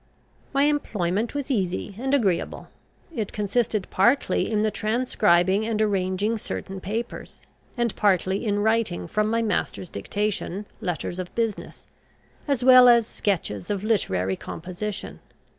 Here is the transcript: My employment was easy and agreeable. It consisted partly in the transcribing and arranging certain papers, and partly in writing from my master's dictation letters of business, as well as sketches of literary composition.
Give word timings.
My 0.51 0.63
employment 0.63 1.35
was 1.35 1.51
easy 1.51 1.95
and 1.99 2.11
agreeable. 2.15 2.69
It 3.15 3.31
consisted 3.31 3.85
partly 3.91 4.51
in 4.51 4.63
the 4.63 4.71
transcribing 4.71 5.63
and 5.67 5.79
arranging 5.79 6.39
certain 6.39 6.79
papers, 6.81 7.43
and 7.77 7.95
partly 7.95 8.43
in 8.43 8.61
writing 8.63 9.07
from 9.07 9.29
my 9.29 9.43
master's 9.43 9.91
dictation 9.91 10.65
letters 10.79 11.19
of 11.19 11.35
business, 11.35 11.85
as 12.47 12.63
well 12.63 12.89
as 12.89 13.05
sketches 13.05 13.69
of 13.69 13.83
literary 13.83 14.35
composition. 14.35 15.19